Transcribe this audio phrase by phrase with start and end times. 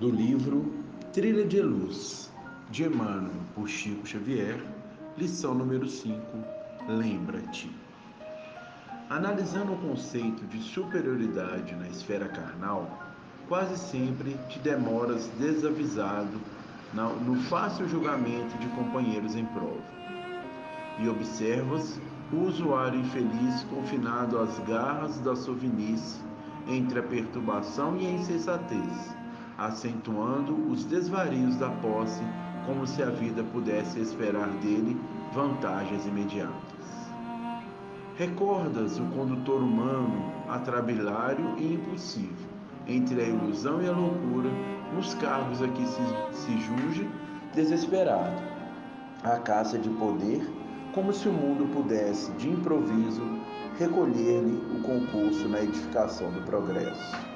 [0.00, 0.72] do livro
[1.12, 2.32] Trilha de Luz,
[2.70, 4.58] de Emmanuel por Chico Xavier,
[5.18, 6.18] lição número 5,
[6.88, 7.70] Lembra-te.
[9.10, 12.98] Analisando o conceito de superioridade na esfera carnal,
[13.46, 16.40] quase sempre te demoras desavisado
[16.94, 19.84] no fácil julgamento de companheiros em prova.
[20.98, 22.00] E observas
[22.32, 26.22] o usuário infeliz confinado às garras da sovinice
[26.66, 29.20] entre a perturbação e a insensatez,
[29.60, 32.22] acentuando os desvarios da posse,
[32.64, 34.98] como se a vida pudesse esperar dele
[35.34, 36.80] vantagens imediatas.
[38.16, 42.48] Recordas o condutor humano atrabilário e impulsivo,
[42.86, 44.50] entre a ilusão e a loucura,
[44.94, 46.02] nos cargos a que se,
[46.32, 47.08] se julge
[47.54, 48.42] desesperado,
[49.22, 50.42] a caça de poder,
[50.94, 53.22] como se o mundo pudesse, de improviso,
[53.78, 57.29] recolher-lhe o concurso na edificação do progresso.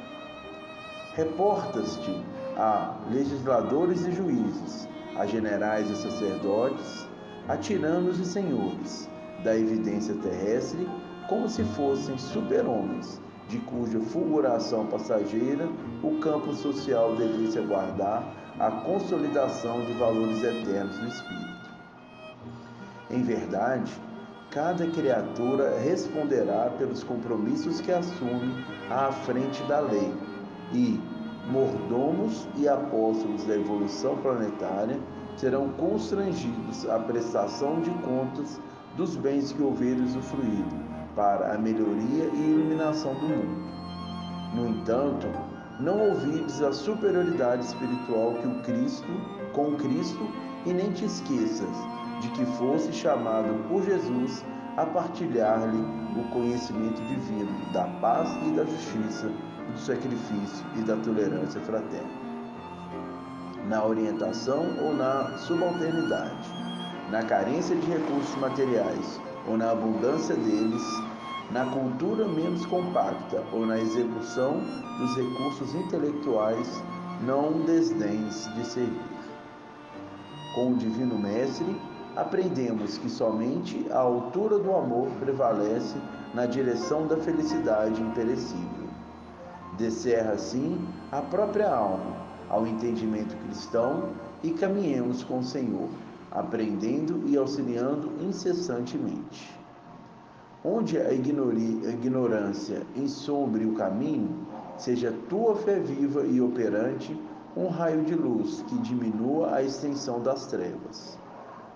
[1.16, 2.24] Reportas-te
[2.56, 7.06] a legisladores e juízes, a generais e sacerdotes,
[7.46, 9.08] a tiranos e senhores
[9.44, 10.88] da evidência terrestre,
[11.28, 15.68] como se fossem super-homens, de cuja fulguração passageira
[16.02, 18.24] o campo social devesse aguardar
[18.58, 21.70] a consolidação de valores eternos do espírito.
[23.08, 23.92] Em verdade,
[24.50, 30.12] cada criatura responderá pelos compromissos que assume à frente da lei
[30.74, 31.00] e
[31.50, 34.98] mordomos e apóstolos da evolução planetária
[35.36, 38.60] serão constrangidos à prestação de contas
[38.96, 40.76] dos bens que houverem usufruído
[41.14, 43.74] para a melhoria e iluminação do mundo.
[44.54, 45.26] No entanto,
[45.80, 49.08] não ouvides a superioridade espiritual que o Cristo,
[49.52, 50.26] com Cristo,
[50.66, 51.76] e nem te esqueças
[52.20, 54.44] de que fosse chamado por Jesus
[54.76, 55.84] a partilhar-lhe
[56.18, 62.24] o conhecimento divino da paz e da justiça, do sacrifício e da tolerância fraterna.
[63.68, 66.48] Na orientação ou na subalternidade,
[67.10, 70.82] na carência de recursos materiais ou na abundância deles,
[71.50, 74.60] na cultura menos compacta ou na execução
[74.98, 76.82] dos recursos intelectuais,
[77.22, 79.14] não desdéns de servir.
[80.54, 81.80] Com o Divino Mestre,
[82.16, 85.96] aprendemos que somente a altura do amor prevalece
[86.32, 88.84] na direção da felicidade imperecível.
[89.76, 90.78] Descerra assim
[91.10, 94.10] a própria alma ao entendimento cristão
[94.42, 95.88] e caminhemos com o Senhor,
[96.30, 99.58] aprendendo e auxiliando incessantemente.
[100.64, 104.46] Onde a ignorância ensombre o caminho,
[104.78, 107.18] seja tua fé viva e operante
[107.56, 111.18] um raio de luz que diminua a extensão das trevas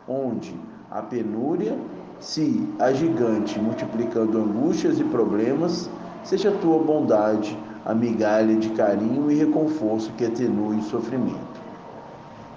[0.09, 0.55] onde
[0.91, 1.77] a penúria
[2.19, 5.89] se agigante, multiplicando angústias e problemas,
[6.25, 11.59] seja a tua bondade a migalha de carinho e reconforto que atenue o sofrimento.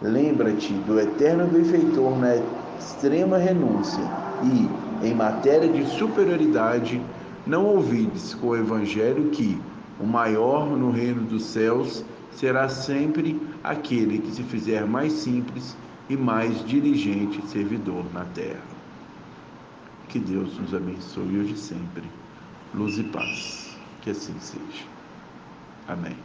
[0.02, 2.36] Lembra-te do eterno benfeitor na
[2.80, 4.04] extrema renúncia
[4.44, 7.02] e, em matéria de superioridade,
[7.46, 9.62] não ouvides com o Evangelho que
[10.00, 15.78] o maior no reino dos céus será sempre aquele que se fizer mais simples
[16.12, 18.60] e mais diligente servidor na terra.
[20.10, 22.04] Que Deus nos abençoe hoje e sempre.
[22.74, 23.78] Luz e paz.
[24.02, 24.84] Que assim seja.
[25.88, 26.18] Amém.